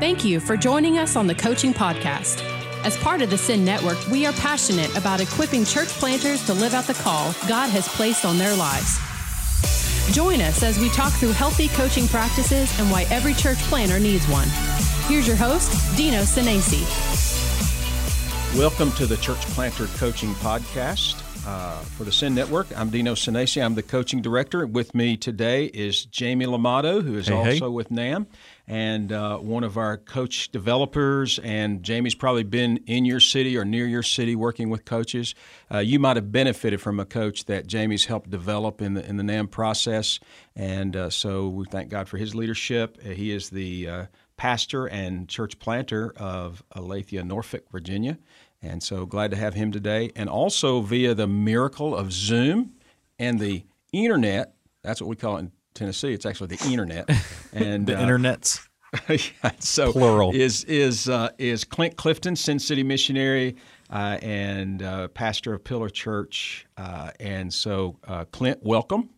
[0.00, 2.42] Thank you for joining us on the Coaching Podcast.
[2.84, 6.74] As part of the Send Network, we are passionate about equipping church planters to live
[6.74, 8.98] out the call God has placed on their lives.
[10.12, 14.26] Join us as we talk through healthy coaching practices and why every church planter needs
[14.26, 14.48] one.
[15.06, 16.82] Here's your host, Dino Senesi.
[18.58, 22.66] Welcome to the Church Planter Coaching Podcast uh, for the Send Network.
[22.76, 23.62] I'm Dino Senesi.
[23.62, 24.66] I'm the coaching director.
[24.66, 27.68] With me today is Jamie Lamato, who is hey, also hey.
[27.68, 28.26] with NAMB
[28.66, 31.38] and uh, one of our coach developers.
[31.40, 35.34] And Jamie's probably been in your city or near your city working with coaches.
[35.72, 39.16] Uh, you might have benefited from a coach that Jamie's helped develop in the in
[39.16, 40.20] the NAMB process,
[40.56, 42.98] and uh, so we thank God for his leadership.
[43.04, 48.18] Uh, he is the uh, pastor and church planter of Aletheia, Norfolk, Virginia.
[48.64, 50.10] And so glad to have him today.
[50.16, 52.74] And also via the miracle of Zoom
[53.18, 56.12] and the internet, that's what we call it in Tennessee.
[56.12, 57.08] It's actually the internet.
[57.52, 58.66] And the uh, internets.
[59.08, 60.32] yeah, so Plural.
[60.34, 63.54] is is uh, is Clint Clifton, Send City missionary
[63.90, 66.66] uh, and uh, pastor of Pillar Church.
[66.76, 69.10] Uh, and so, uh, Clint, welcome.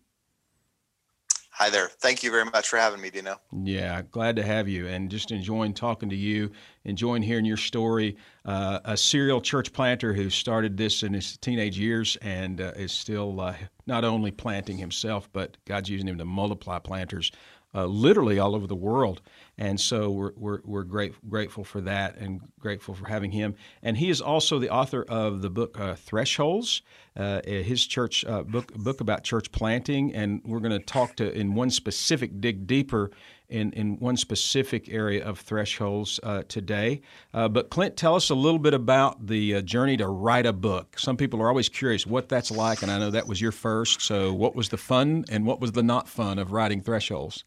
[1.59, 1.89] Hi there.
[1.89, 3.41] Thank you very much for having me, Dino.
[3.65, 6.53] Yeah, glad to have you, and just enjoying talking to you,
[6.85, 8.19] enjoying hearing your story.
[8.45, 12.93] Uh, a serial church planter who started this in his teenage years and uh, is
[12.93, 13.55] still uh,
[13.87, 17.33] not only planting himself, but God's using him to multiply planters
[17.77, 19.21] uh, literally all over the world.
[19.59, 23.55] And so we're, we're, we're great, grateful for that and grateful for having him.
[23.83, 26.83] And he is also the author of the book uh, Thresholds,
[27.17, 30.15] uh, his church uh, book, book about church planting.
[30.15, 33.11] And we're going to talk to, in one specific, dig deeper
[33.49, 37.01] in, in one specific area of thresholds uh, today.
[37.33, 40.53] Uh, but Clint, tell us a little bit about the uh, journey to write a
[40.53, 40.99] book.
[40.99, 44.03] Some people are always curious what that's like, and I know that was your first.
[44.03, 47.45] So, what was the fun and what was the not fun of writing thresholds?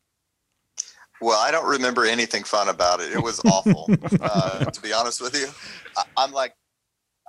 [1.22, 3.12] Well, I don't remember anything fun about it.
[3.12, 3.90] It was awful,
[4.22, 5.48] uh, to be honest with you.
[6.18, 6.54] I, am like,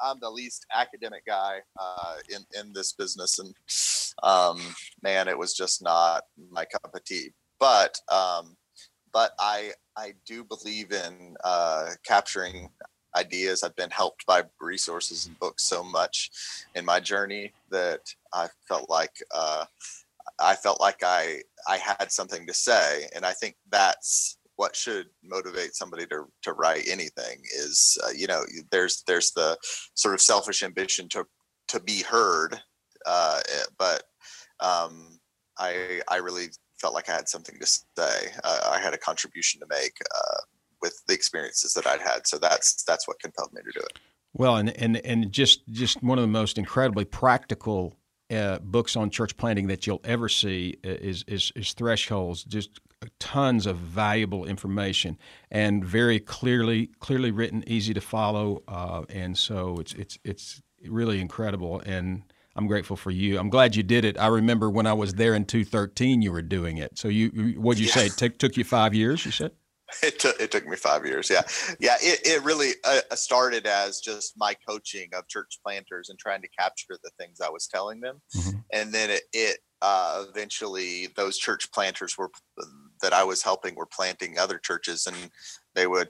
[0.02, 3.54] I'm the least academic guy uh, in in this business, and
[4.22, 4.60] um,
[5.02, 7.30] man, it was just not my cup of tea.
[7.58, 8.56] But um,
[9.12, 12.70] but I I do believe in uh, capturing
[13.16, 13.62] ideas.
[13.62, 16.30] I've been helped by resources and books so much
[16.74, 18.00] in my journey that
[18.32, 19.64] I felt like uh,
[20.40, 25.06] I felt like I I had something to say, and I think that's what should
[25.24, 27.42] motivate somebody to to write anything.
[27.54, 29.56] Is uh, you know there's there's the
[29.94, 31.24] sort of selfish ambition to
[31.68, 32.60] to be heard,
[33.06, 33.40] uh,
[33.78, 34.04] but
[34.60, 35.18] um,
[35.58, 36.48] I I really
[36.80, 38.32] felt like I had something to say.
[38.42, 40.40] Uh, I had a contribution to make uh,
[40.82, 42.26] with the experiences that I'd had.
[42.26, 43.98] So that's that's what compelled me to do it.
[44.32, 47.96] Well, and and and just just one of the most incredibly practical
[48.30, 52.44] uh, books on church planting that you'll ever see is, is, is thresholds.
[52.44, 52.80] Just
[53.18, 55.18] tons of valuable information
[55.50, 61.20] and very clearly clearly written, easy to follow, uh, and so it's it's it's really
[61.20, 61.80] incredible.
[61.86, 62.22] And
[62.56, 63.38] I'm grateful for you.
[63.38, 64.18] I'm glad you did it.
[64.18, 66.98] I remember when I was there in 2013, you were doing it.
[66.98, 68.06] So you, what did you say?
[68.06, 69.24] It took, took you five years.
[69.24, 69.52] You said.
[70.02, 71.30] It took it took me five years.
[71.30, 71.42] Yeah,
[71.78, 71.96] yeah.
[72.00, 76.48] It it really uh, started as just my coaching of church planters and trying to
[76.58, 78.58] capture the things I was telling them, mm-hmm.
[78.72, 82.30] and then it, it uh, eventually those church planters were
[83.02, 85.16] that I was helping were planting other churches, and
[85.74, 86.08] they would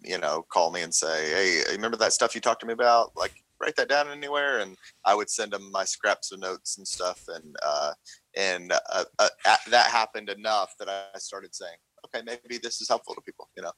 [0.00, 3.12] you know call me and say, "Hey, remember that stuff you talked to me about?
[3.16, 6.86] Like, write that down anywhere?" And I would send them my scraps of notes and
[6.86, 7.92] stuff, and uh,
[8.36, 9.28] and uh, uh,
[9.70, 13.62] that happened enough that I started saying, okay, maybe this is helpful to people, you
[13.62, 13.72] know,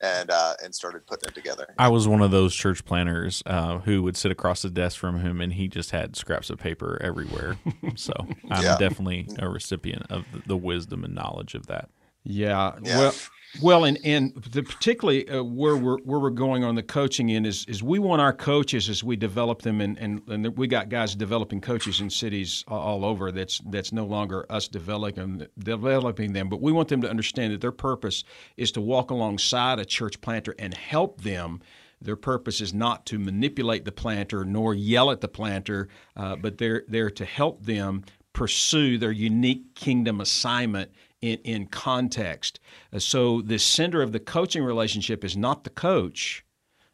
[0.00, 1.74] and uh, and started putting it together.
[1.78, 5.20] I was one of those church planners uh, who would sit across the desk from
[5.20, 7.56] him, and he just had scraps of paper everywhere.
[7.96, 8.12] so
[8.50, 8.76] I'm yeah.
[8.78, 11.88] definitely a recipient of the wisdom and knowledge of that.
[12.24, 12.72] Yeah.
[12.82, 12.98] yeah.
[12.98, 13.14] Well,
[13.60, 17.46] well, and and the, particularly uh, where we're where we're going on the coaching end
[17.46, 20.88] is is we want our coaches as we develop them, and and, and we got
[20.88, 23.30] guys developing coaches in cities all over.
[23.30, 27.60] That's that's no longer us developing developing them, but we want them to understand that
[27.60, 28.24] their purpose
[28.56, 31.60] is to walk alongside a church planter and help them.
[32.00, 36.56] Their purpose is not to manipulate the planter nor yell at the planter, uh, but
[36.56, 40.90] they're there to help them pursue their unique kingdom assignment
[41.22, 42.60] in, in context.
[42.92, 46.44] Uh, so the center of the coaching relationship is not the coach,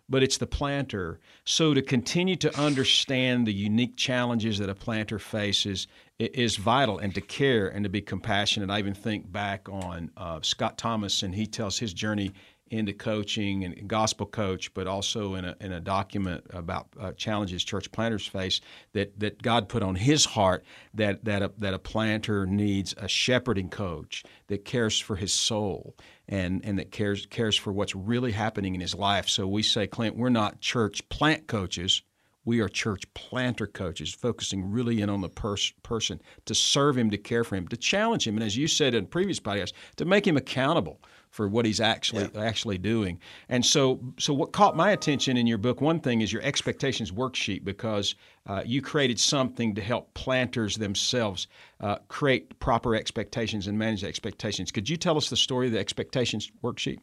[0.08, 1.18] but it's the planter.
[1.44, 5.86] So to continue to understand the unique challenges that a planter faces
[6.18, 8.70] is vital, and to care and to be compassionate.
[8.70, 12.32] I even think back on uh, Scott Thomas, and he tells his journey
[12.70, 17.64] into coaching and gospel coach, but also in a, in a document about uh, challenges
[17.64, 18.60] church planters face
[18.92, 23.08] that, that God put on his heart that, that, a, that a planter needs a
[23.08, 25.96] shepherding coach that cares for his soul
[26.28, 29.28] and, and that cares, cares for what's really happening in his life.
[29.28, 32.02] So we say, Clint, we're not church plant coaches.
[32.44, 37.10] We are church planter coaches, focusing really in on the pers- person to serve him,
[37.10, 40.06] to care for him, to challenge him, and as you said in previous podcasts, to
[40.06, 40.98] make him accountable
[41.30, 42.42] for what he's actually yeah.
[42.42, 43.18] actually doing.
[43.48, 47.10] And so, so what caught my attention in your book, one thing is your expectations
[47.12, 48.14] worksheet because
[48.46, 51.48] uh, you created something to help planters themselves
[51.80, 54.70] uh, create proper expectations and manage expectations.
[54.70, 56.98] Could you tell us the story of the expectations worksheet?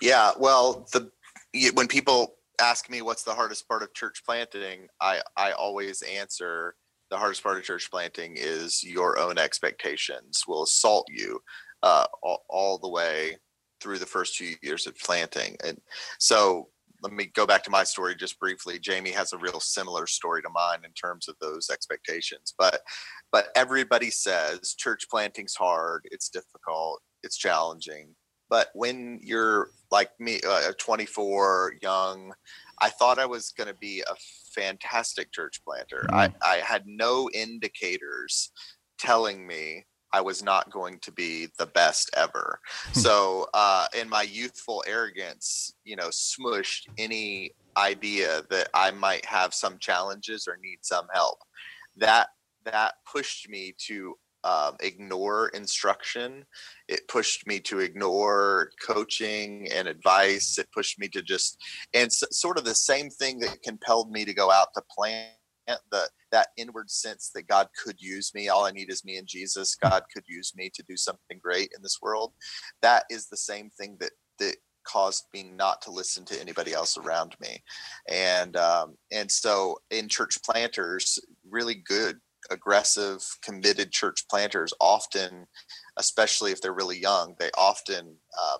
[0.00, 1.10] Yeah, well, the
[1.74, 6.74] when people ask me what's the hardest part of church planting, I I always answer
[7.10, 11.40] the hardest part of church planting is your own expectations will assault you
[11.82, 13.36] uh, all, all, the way
[13.80, 15.56] through the first few years of planting.
[15.64, 15.80] And
[16.18, 16.68] so
[17.02, 18.78] let me go back to my story just briefly.
[18.78, 22.54] Jamie has a real similar story to mine in terms of those expectations.
[22.58, 22.82] But
[23.32, 28.14] but everybody says church planting's hard, it's difficult, it's challenging.
[28.50, 32.32] But when you're like me, uh, 24, young,
[32.80, 34.14] I thought I was going to be a
[34.54, 36.04] fantastic church planter.
[36.10, 36.34] Mm.
[36.42, 38.50] I, I had no indicators
[38.98, 42.60] telling me I was not going to be the best ever.
[42.92, 43.00] Hmm.
[43.00, 49.54] so, uh, in my youthful arrogance, you know, smushed any idea that I might have
[49.54, 51.38] some challenges or need some help.
[51.96, 52.28] That
[52.64, 56.44] that pushed me to um, ignore instruction.
[56.88, 60.58] It pushed me to ignore coaching and advice.
[60.58, 61.58] It pushed me to just,
[61.94, 65.28] and so, sort of the same thing that compelled me to go out to plan
[65.90, 68.48] the that inward sense that God could use me.
[68.48, 69.74] All I need is me and Jesus.
[69.74, 72.32] God could use me to do something great in this world.
[72.82, 76.96] That is the same thing that that caused me not to listen to anybody else
[76.96, 77.62] around me,
[78.08, 81.18] and um, and so in church planters,
[81.48, 82.18] really good
[82.50, 85.46] aggressive committed church planters often
[85.98, 88.58] especially if they're really young they often um,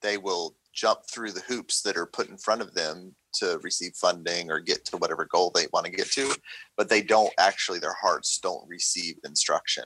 [0.00, 3.94] they will jump through the hoops that are put in front of them to receive
[3.94, 6.34] funding or get to whatever goal they want to get to,
[6.76, 9.84] but they don't actually, their hearts don't receive instruction.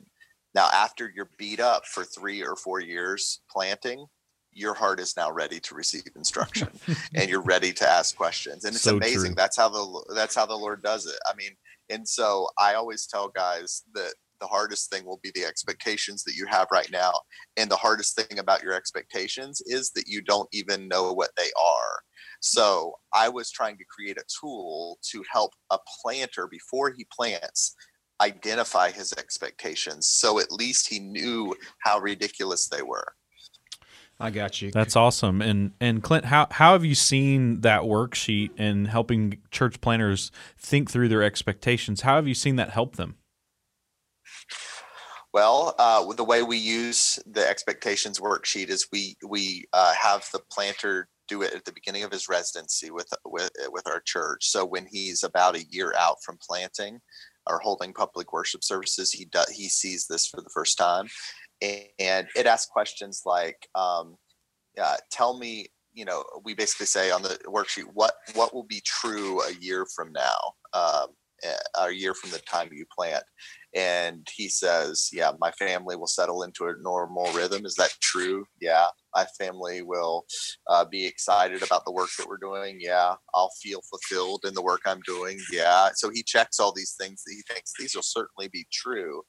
[0.55, 4.06] Now, after you're beat up for three or four years planting,
[4.52, 6.69] your heart is now ready to receive instruction
[7.14, 8.64] and you're ready to ask questions.
[8.64, 9.32] And it's so amazing.
[9.32, 9.35] True.
[9.35, 11.17] That's how the that's how the Lord does it.
[11.26, 11.50] I mean,
[11.90, 14.14] and so I always tell guys that
[14.44, 17.12] the hardest thing will be the expectations that you have right now.
[17.56, 21.50] And the hardest thing about your expectations is that you don't even know what they
[21.58, 22.02] are.
[22.41, 27.75] So I was trying to create a tool to help a planter before he plants
[28.20, 33.14] identify his expectations so at least he knew how ridiculous they were.
[34.20, 34.70] I got you.
[34.70, 35.43] That's awesome.
[35.43, 40.90] And and Clint, how how have you seen that worksheet and helping church planners think
[40.90, 42.02] through their expectations?
[42.02, 43.17] How have you seen that help them?
[45.34, 50.38] Well, uh, the way we use the expectations worksheet is we we uh, have the
[50.48, 54.46] planter do it at the beginning of his residency with with with our church.
[54.46, 57.00] So when he's about a year out from planting
[57.48, 61.08] or holding public worship services, he he sees this for the first time,
[61.60, 64.16] and it asks questions like, um,
[64.80, 68.82] uh, "Tell me." You know, we basically say on the worksheet what what will be
[68.84, 70.38] true a year from now,
[70.72, 71.08] um,
[71.76, 73.25] a year from the time you plant,
[73.75, 78.46] and he says, "Yeah, my family will settle into a normal rhythm." Is that true?
[78.61, 80.25] Yeah, my family will
[80.68, 82.78] uh, be excited about the work that we're doing.
[82.80, 85.38] Yeah, I'll feel fulfilled in the work I'm doing.
[85.50, 89.23] Yeah, so he checks all these things that he thinks these will certainly be true,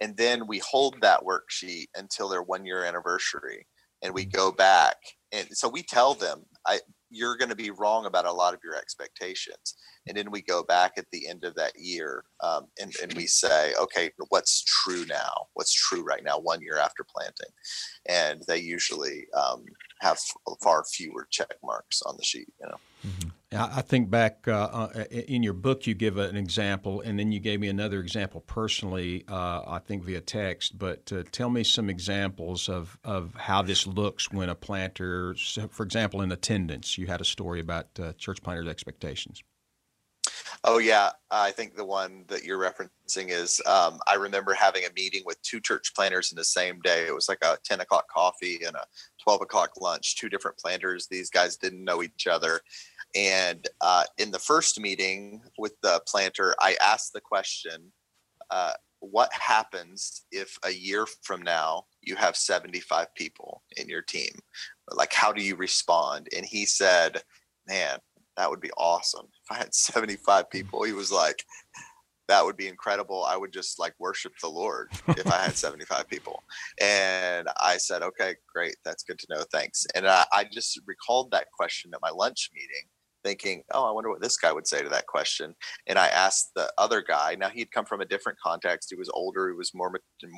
[0.00, 3.66] and then we hold that worksheet until their one year anniversary,
[4.02, 4.96] and we go back,
[5.32, 6.80] and so we tell them, "I."
[7.12, 9.76] You're going to be wrong about a lot of your expectations.
[10.08, 13.26] And then we go back at the end of that year um, and, and we
[13.26, 15.46] say okay what's true now?
[15.54, 17.52] What's true right now one year after planting?
[18.08, 19.64] And they usually um,
[20.00, 20.18] have
[20.62, 22.80] far fewer check marks on the sheet you know?
[23.06, 23.28] Mm-hmm.
[23.54, 27.40] I think back uh, uh in your book, you give an example, and then you
[27.40, 30.78] gave me another example personally, uh, I think via text.
[30.78, 35.34] But uh, tell me some examples of, of how this looks when a planter,
[35.70, 39.42] for example, in attendance, you had a story about uh, church planters' expectations.
[40.64, 44.92] Oh yeah, I think the one that you're referencing is um, I remember having a
[44.94, 47.04] meeting with two church planters in the same day.
[47.06, 48.84] It was like a 10 o'clock coffee and a
[49.24, 50.16] 12 o'clock lunch.
[50.16, 51.08] Two different planters.
[51.08, 52.60] These guys didn't know each other,
[53.14, 57.92] and uh, in the first meeting with the planter, I asked the question,
[58.50, 64.32] uh, "What happens if a year from now you have 75 people?" in your team?
[64.90, 66.28] Like, how do you respond?
[66.36, 67.22] And he said,
[67.68, 67.98] man,
[68.36, 69.26] that would be awesome.
[69.44, 71.44] If I had 75 people, he was like,
[72.28, 73.24] that would be incredible.
[73.24, 76.42] I would just like worship the Lord if I had 75 people.
[76.80, 78.76] And I said, okay, great.
[78.84, 79.44] That's good to know.
[79.52, 79.86] Thanks.
[79.94, 82.88] And I, I just recalled that question at my lunch meeting
[83.24, 85.54] thinking, oh, I wonder what this guy would say to that question.
[85.86, 87.36] And I asked the other guy.
[87.38, 88.90] Now he'd come from a different context.
[88.90, 89.48] He was older.
[89.48, 89.92] He was more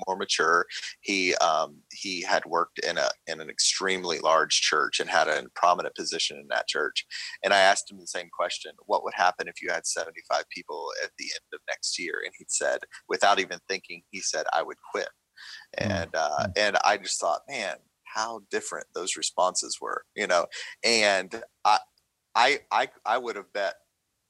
[0.06, 0.66] more mature.
[1.00, 5.44] He um, he had worked in a in an extremely large church and had a
[5.54, 7.06] prominent position in that church.
[7.42, 10.44] And I asked him the same question: What would happen if you had seventy five
[10.50, 12.20] people at the end of next year?
[12.24, 15.08] And he said, without even thinking, he said, I would quit.
[15.78, 16.52] Mm, and uh, mm.
[16.56, 20.46] and I just thought, man, how different those responses were, you know.
[20.84, 21.78] And I,
[22.34, 23.74] I I I would have bet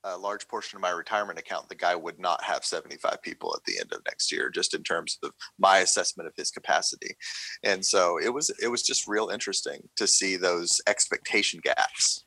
[0.05, 3.65] a large portion of my retirement account the guy would not have 75 people at
[3.65, 7.17] the end of next year just in terms of my assessment of his capacity
[7.63, 12.25] and so it was it was just real interesting to see those expectation gaps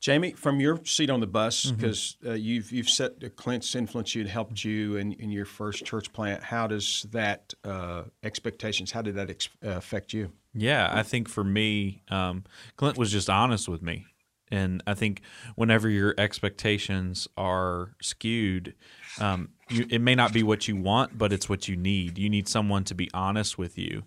[0.00, 2.30] Jamie, from your seat on the bus, because mm-hmm.
[2.30, 5.84] uh, you've you've set uh, Clint's influence you and helped you in, in your first
[5.84, 6.40] church plant.
[6.40, 8.92] How does that uh, expectations?
[8.92, 10.30] How did that ex- uh, affect you?
[10.54, 12.44] Yeah, I think for me, um,
[12.76, 14.06] Clint was just honest with me.
[14.50, 15.22] And I think
[15.54, 18.74] whenever your expectations are skewed,
[19.20, 22.18] um, you, it may not be what you want, but it's what you need.
[22.18, 24.04] You need someone to be honest with you.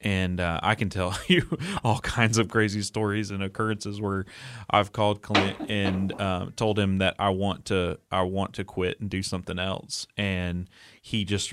[0.00, 4.26] And uh, I can tell you all kinds of crazy stories and occurrences where
[4.70, 9.00] I've called Clint and uh, told him that I want to I want to quit
[9.00, 10.68] and do something else, and
[11.02, 11.52] he just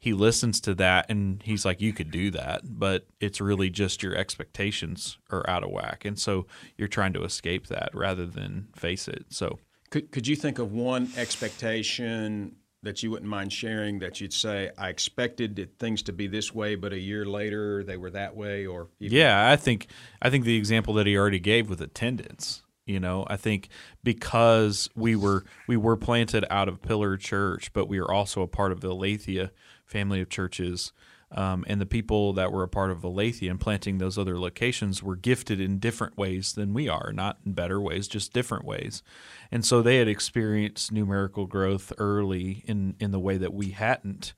[0.00, 4.02] he listens to that and he's like, you could do that, but it's really just
[4.02, 6.06] your expectations are out of whack.
[6.06, 6.46] And so
[6.78, 9.26] you're trying to escape that rather than face it.
[9.28, 9.58] So
[9.90, 14.70] could, could you think of one expectation that you wouldn't mind sharing that you'd say,
[14.78, 18.64] I expected things to be this way, but a year later they were that way
[18.64, 19.88] or even- Yeah, I think
[20.22, 23.68] I think the example that he already gave with attendance you know i think
[24.02, 28.46] because we were we were planted out of pillar church but we are also a
[28.48, 29.50] part of the aletheia
[29.90, 30.92] family of churches.
[31.32, 35.00] Um, and the people that were a part of Aletheia and planting those other locations
[35.00, 39.02] were gifted in different ways than we are, not in better ways, just different ways.
[39.52, 44.32] And so they had experienced numerical growth early in, in the way that we hadn't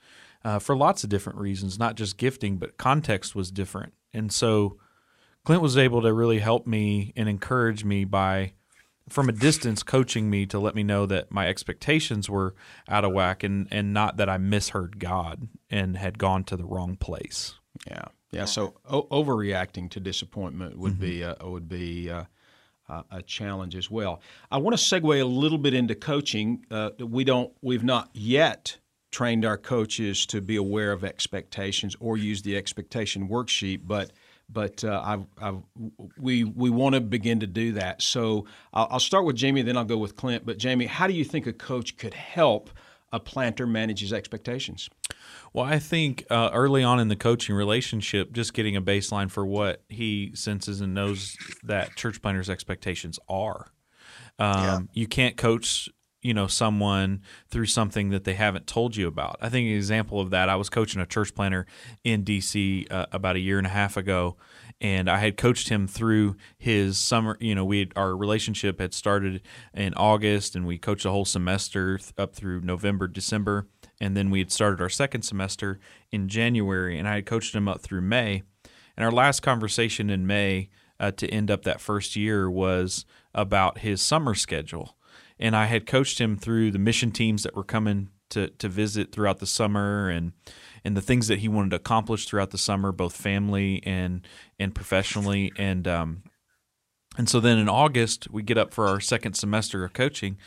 [0.44, 3.94] uh, for lots of different reasons, not just gifting, but context was different.
[4.12, 4.76] And so
[5.44, 8.52] Clint was able to really help me and encourage me by
[9.08, 12.54] from a distance coaching me to let me know that my expectations were
[12.88, 16.64] out of whack and and not that I misheard God and had gone to the
[16.64, 17.54] wrong place.
[17.86, 18.44] Yeah, yeah.
[18.44, 21.00] So o- overreacting to disappointment would mm-hmm.
[21.00, 22.24] be uh, would be uh,
[22.88, 24.20] uh, a challenge as well.
[24.50, 26.64] I want to segue a little bit into coaching.
[26.70, 28.78] Uh, we don't we've not yet
[29.10, 34.10] trained our coaches to be aware of expectations or use the expectation worksheet, but
[34.48, 35.62] but uh, I've, I've,
[36.18, 38.02] we we want to begin to do that.
[38.02, 40.44] So I'll, I'll, start with Jamie, then I'll go with Clint.
[40.44, 42.70] But Jamie, how do you think a coach could help
[43.12, 44.88] a planter manage his expectations?
[45.52, 49.44] Well, I think uh, early on in the coaching relationship, just getting a baseline for
[49.44, 53.66] what he senses and knows that church planters' expectations are.
[54.38, 54.78] Um, yeah.
[54.94, 55.90] You can't coach
[56.22, 59.36] you know someone through something that they haven't told you about.
[59.40, 60.48] I think an example of that.
[60.48, 61.66] I was coaching a church planter
[62.04, 64.36] in DC uh, about a year and a half ago,
[64.80, 67.36] and I had coached him through his summer.
[67.40, 69.42] You know, we had, our relationship had started
[69.74, 73.66] in August, and we coached a whole semester up through November, December,
[74.00, 75.80] and then we had started our second semester
[76.12, 78.42] in January, and I had coached him up through May.
[78.96, 80.68] And our last conversation in May
[81.00, 84.96] uh, to end up that first year was about his summer schedule
[85.42, 89.12] and I had coached him through the mission teams that were coming to to visit
[89.12, 90.32] throughout the summer and
[90.84, 94.26] and the things that he wanted to accomplish throughout the summer, both family and
[94.58, 96.22] and professionally, and um,
[97.18, 100.38] and so then in August we get up for our second semester of coaching,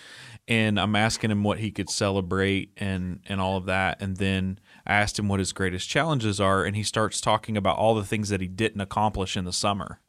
[0.48, 4.60] and I'm asking him what he could celebrate and and all of that, and then
[4.88, 8.06] I asked him what his greatest challenges are, and he starts talking about all the
[8.06, 10.00] things that he didn't accomplish in the summer.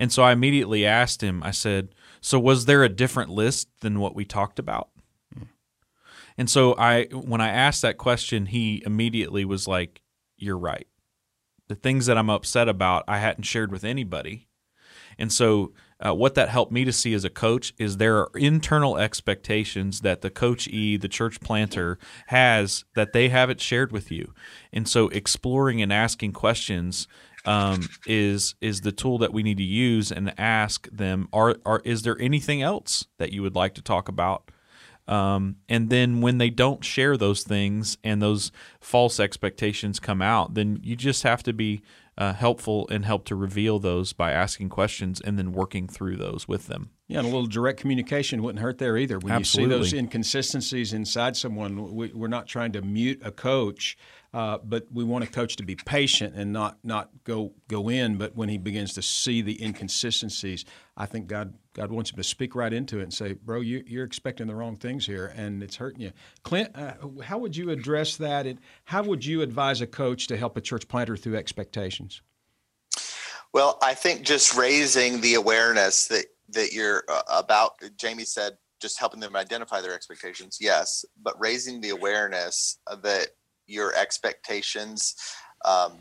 [0.00, 1.90] And so I immediately asked him, I said,
[2.22, 4.88] So was there a different list than what we talked about?
[6.38, 10.00] And so I when I asked that question, he immediately was like,
[10.38, 10.86] You're right.
[11.68, 14.48] The things that I'm upset about, I hadn't shared with anybody.
[15.18, 18.30] And so uh, what that helped me to see as a coach is there are
[18.34, 24.10] internal expectations that the coach E, the church planter, has that they haven't shared with
[24.10, 24.32] you.
[24.72, 27.06] And so exploring and asking questions
[27.44, 31.80] um, is is the tool that we need to use and ask them are are
[31.84, 34.50] is there anything else that you would like to talk about
[35.08, 40.54] um, and then when they don't share those things and those false expectations come out
[40.54, 41.82] then you just have to be
[42.20, 46.46] uh, helpful and help to reveal those by asking questions and then working through those
[46.46, 46.90] with them.
[47.08, 49.18] Yeah, and a little direct communication wouldn't hurt there either.
[49.18, 49.74] When Absolutely.
[49.74, 53.96] you see those inconsistencies inside someone, we, we're not trying to mute a coach,
[54.32, 58.16] uh, but we want a coach to be patient and not not go go in.
[58.16, 60.64] But when he begins to see the inconsistencies,
[60.96, 63.82] I think God God wants him to speak right into it and say, "Bro, you,
[63.86, 66.12] you're expecting the wrong things here, and it's hurting you."
[66.44, 66.94] Clint, uh,
[67.24, 68.46] how would you address that?
[68.46, 72.22] And how would you advise a coach to help a church planter through expectations?
[73.52, 77.72] Well, I think just raising the awareness that that you're uh, about.
[77.96, 80.58] Jamie said just helping them identify their expectations.
[80.60, 83.28] Yes, but raising the awareness that
[83.70, 85.14] your expectations
[85.64, 85.92] um,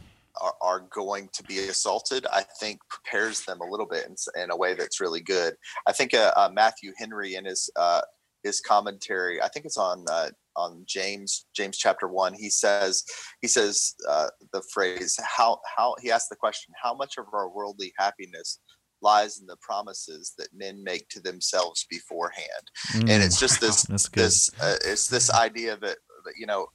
[0.42, 4.52] are, are, going to be assaulted, I think prepares them a little bit in, in
[4.52, 5.56] a way that's really good.
[5.88, 8.02] I think uh, uh, Matthew Henry in his uh,
[8.44, 12.34] his commentary, I think it's on uh, on James James chapter one.
[12.34, 13.04] He says
[13.42, 17.50] he says uh, the phrase how how he asked the question how much of our
[17.50, 18.60] worldly happiness
[19.02, 23.00] lies in the promises that men make to themselves beforehand mm.
[23.10, 23.84] and it's just this
[24.14, 26.68] this uh, it's this idea that, that you know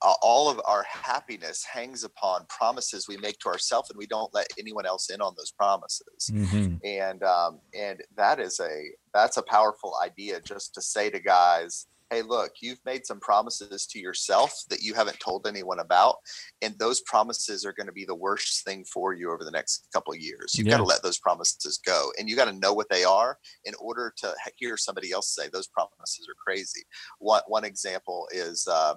[0.00, 4.46] all of our happiness hangs upon promises we make to ourselves and we don't let
[4.58, 6.74] anyone else in on those promises mm-hmm.
[6.84, 11.86] and um, and that is a that's a powerful idea just to say to guys
[12.12, 16.16] hey, look, you've made some promises to yourself that you haven't told anyone about.
[16.60, 19.88] And those promises are going to be the worst thing for you over the next
[19.94, 20.54] couple of years.
[20.54, 20.72] You've yeah.
[20.72, 22.12] got to let those promises go.
[22.18, 25.48] And you got to know what they are in order to hear somebody else say
[25.48, 26.82] those promises are crazy.
[27.18, 28.94] One, one example is, uh,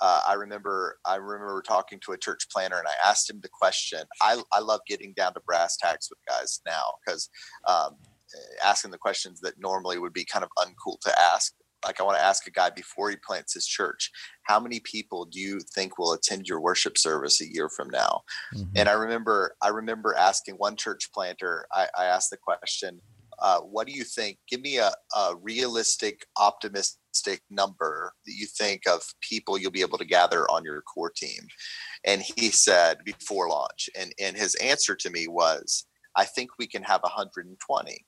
[0.00, 3.48] uh, I remember I remember talking to a church planter and I asked him the
[3.48, 4.00] question.
[4.22, 7.28] I, I love getting down to brass tacks with guys now because
[7.68, 7.96] um,
[8.64, 11.52] asking the questions that normally would be kind of uncool to ask
[11.84, 14.10] like I want to ask a guy before he plants his church,
[14.42, 18.20] how many people do you think will attend your worship service a year from now?
[18.54, 18.72] Mm-hmm.
[18.76, 23.00] And I remember, I remember asking one church planter, I, I asked the question,
[23.38, 24.38] uh, what do you think?
[24.48, 26.99] Give me a, a, realistic, optimistic
[27.50, 31.46] number that you think of people you'll be able to gather on your core team.
[32.04, 35.86] And he said before launch, and, and his answer to me was,
[36.16, 38.06] I think we can have 120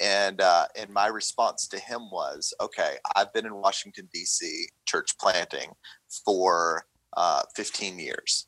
[0.00, 4.68] and uh, and my response to him was, okay, I've been in Washington D.C.
[4.86, 5.70] church planting
[6.24, 6.84] for
[7.16, 8.46] uh, 15 years,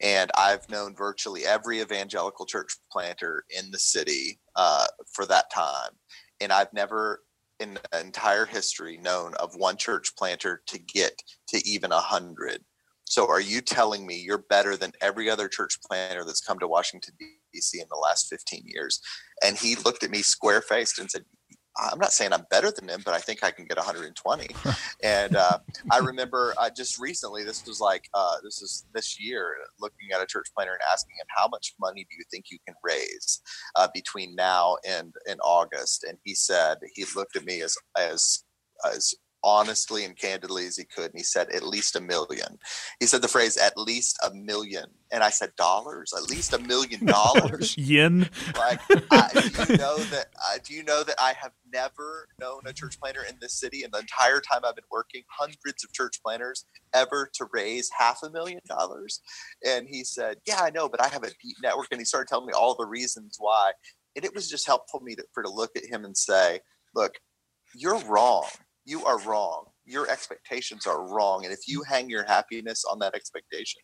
[0.00, 5.90] and I've known virtually every evangelical church planter in the city uh, for that time,
[6.40, 7.22] and I've never
[7.64, 12.62] in the entire history known of one church planter to get to even a hundred.
[13.04, 16.68] So are you telling me you're better than every other church planter that's come to
[16.68, 17.80] Washington D.C.
[17.80, 19.00] in the last 15 years?
[19.42, 21.24] And he looked at me square faced and said,
[21.76, 24.48] I'm not saying I'm better than him, but I think I can get 120.
[25.02, 25.58] and uh,
[25.90, 30.22] I remember uh, just recently, this was like uh, this is this year, looking at
[30.22, 33.40] a church planner and asking him, "How much money do you think you can raise
[33.76, 38.44] uh, between now and in August?" And he said he looked at me as as
[38.86, 41.10] as honestly and candidly as he could.
[41.10, 42.58] And he said, at least a million.
[42.98, 44.86] He said the phrase, at least a million.
[45.12, 46.12] And I said, dollars?
[46.16, 47.76] At least a million dollars?
[47.76, 48.30] Yen?
[48.56, 48.80] Like,
[49.10, 52.72] I, do you know that, uh, do you know that I have never known a
[52.72, 56.20] church planner in this city in the entire time I've been working, hundreds of church
[56.24, 59.20] planners, ever to raise half a million dollars?
[59.64, 61.88] And he said, yeah, I know, but I have a deep network.
[61.90, 63.72] And he started telling me all the reasons why.
[64.16, 66.60] And it was just helpful me to, for to look at him and say,
[66.94, 67.12] look,
[67.74, 68.46] you're wrong
[68.84, 69.66] you are wrong.
[69.86, 71.44] Your expectations are wrong.
[71.44, 73.80] And if you hang your happiness on that expectation,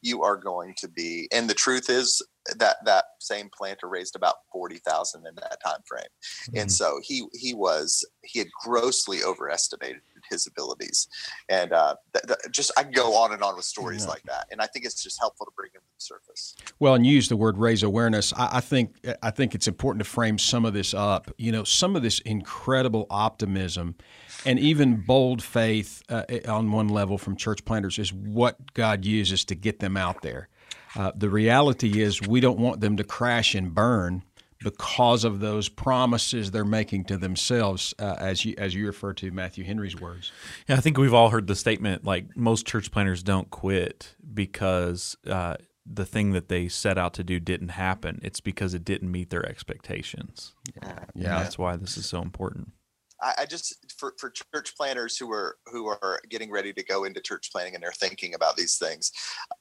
[0.00, 2.22] you are going to be and the truth is
[2.58, 6.04] that that same planter raised about 40,000 in that time frame.
[6.04, 6.58] Mm-hmm.
[6.58, 11.08] And so he he was he had grossly overestimated his abilities.
[11.48, 14.10] And uh, th- th- just I can go on and on with stories yeah.
[14.10, 14.48] like that.
[14.50, 16.54] And I think it's just helpful to bring them to the surface.
[16.78, 18.32] Well, and use the word raise awareness.
[18.34, 21.30] I, I think I think it's important to frame some of this up.
[21.38, 23.96] You know, some of this incredible optimism
[24.44, 29.44] and even bold faith uh, on one level from church planters is what God uses
[29.46, 30.48] to get them out there.
[30.94, 34.22] Uh, the reality is, we don't want them to crash and burn
[34.62, 39.30] because of those promises they're making to themselves, uh, as you as you refer to
[39.30, 40.32] Matthew Henry's words.
[40.68, 45.16] Yeah, I think we've all heard the statement like most church planters don't quit because
[45.26, 48.20] uh, the thing that they set out to do didn't happen.
[48.22, 50.54] It's because it didn't meet their expectations.
[50.82, 51.42] Yeah, yeah.
[51.42, 52.72] that's why this is so important.
[53.20, 57.04] I, I just for, for church planters who are who are getting ready to go
[57.04, 59.12] into church planning and they're thinking about these things,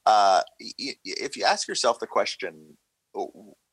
[0.06, 2.78] uh, if you ask yourself the question,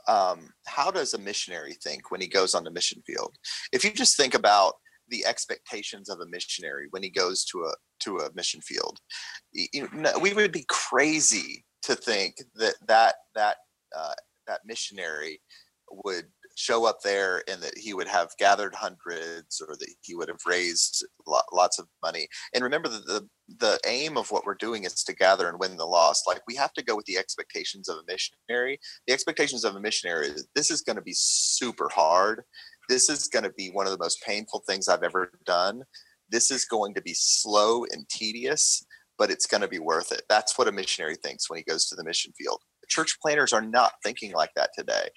[0.09, 3.37] um, how does a missionary think when he goes on the mission field?
[3.73, 4.75] If you just think about
[5.09, 8.99] the expectations of a missionary when he goes to a to a mission field,
[9.53, 13.57] you know, we would be crazy to think that that that
[13.97, 14.14] uh,
[14.47, 15.40] that missionary
[16.05, 16.27] would
[16.59, 20.40] show up there and that he would have gathered hundreds or that he would have
[20.44, 21.07] raised
[21.53, 22.27] lots of money.
[22.53, 23.29] And remember that the
[23.61, 26.25] the aim of what we're doing is to gather and win the lost.
[26.27, 28.79] Like we have to go with the expectations of a missionary.
[29.07, 32.42] The expectations of a missionary is this is going to be super hard.
[32.88, 35.85] This is going to be one of the most painful things i've ever done.
[36.29, 38.85] This is going to be slow and tedious
[39.16, 40.23] but it's going to be worth it.
[40.29, 43.62] That's what a missionary thinks when he goes to the mission field church planners are
[43.62, 45.09] not thinking like that today.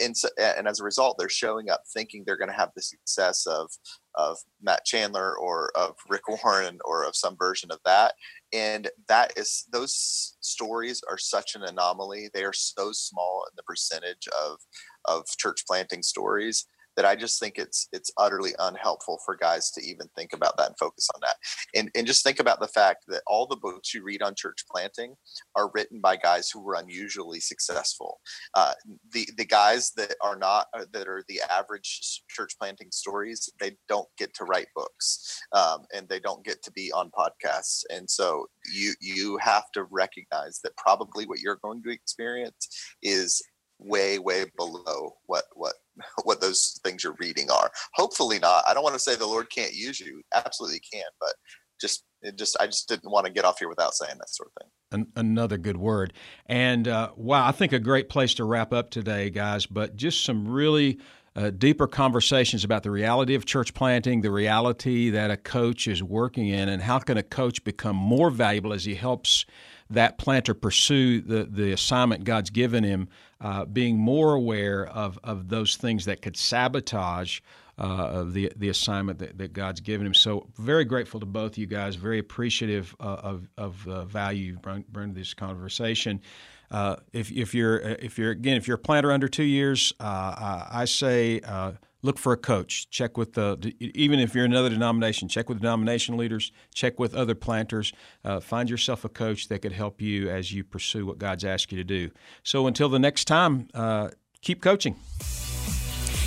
[0.00, 3.46] And, and as a result they're showing up thinking they're going to have the success
[3.46, 3.70] of
[4.14, 8.14] of matt chandler or of rick warren or of some version of that.
[8.52, 12.30] And that is those stories are such an anomaly.
[12.32, 14.58] They are so small in the percentage of
[15.04, 19.84] of church planting stories that I just think it's it's utterly unhelpful for guys to
[19.84, 21.36] even think about that and focus on that.
[21.74, 24.64] And and just think about the fact that all the books you read on church
[24.70, 25.14] planting
[25.54, 28.20] are written by guys who were unusually successful.
[28.54, 28.72] Uh,
[29.12, 33.76] the the guys that are not uh, that are the average church planting stories, they
[33.88, 37.84] don't get to write books, um, and they don't get to be on podcasts.
[37.90, 42.68] And so you you have to recognize that probably what you're going to experience
[43.02, 43.42] is
[43.78, 45.74] way way below what what
[46.24, 47.70] what those things you're reading are.
[47.94, 48.64] Hopefully not.
[48.66, 50.22] I don't want to say the lord can't use you.
[50.34, 51.34] Absolutely can but
[51.80, 54.48] just it just i just didn't want to get off here without saying that sort
[54.48, 54.70] of thing.
[54.92, 56.12] An- another good word.
[56.46, 60.24] And uh, wow i think a great place to wrap up today guys but just
[60.24, 60.98] some really
[61.36, 66.02] uh, deeper conversations about the reality of church planting, the reality that a coach is
[66.02, 69.44] working in, and how can a coach become more valuable as he helps
[69.90, 73.08] that planter pursue the, the assignment God's given him,
[73.40, 77.40] uh, being more aware of, of those things that could sabotage
[77.78, 80.14] uh, the the assignment that, that, God's given him.
[80.14, 81.94] So very grateful to both of you guys.
[81.96, 86.22] Very appreciative uh, of of uh, value you bring, bring to this conversation.
[86.70, 90.64] Uh, if if you're if you're again if you're a planter under two years, uh,
[90.70, 91.72] I say uh,
[92.06, 92.88] look for a coach.
[92.88, 97.34] Check with the even if you're another denomination, check with denomination leaders, check with other
[97.34, 97.92] planters.
[98.24, 101.70] Uh, find yourself a coach that could help you as you pursue what God's asked
[101.72, 102.10] you to do.
[102.42, 104.96] So until the next time, uh, keep coaching.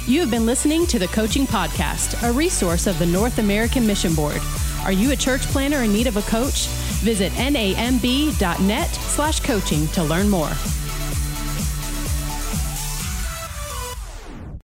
[0.06, 4.16] You have been listening to the Coaching Podcast, a resource of the North American Mission
[4.16, 4.42] Board.
[4.84, 6.68] Are you a church planter in need of a coach?
[7.04, 10.52] Visit namb.net slash coaching to learn more.